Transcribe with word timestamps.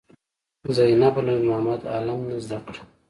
زینبه 0.75 1.21
له 1.25 1.33
نورمحمد 1.45 1.81
عالم 1.91 2.19
نه 2.29 2.37
زده 2.43 2.57
کړه. 2.65 2.79